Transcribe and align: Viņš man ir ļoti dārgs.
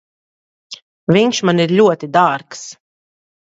Viņš 1.17 1.43
man 1.51 1.63
ir 1.67 1.75
ļoti 1.83 2.11
dārgs. 2.19 2.67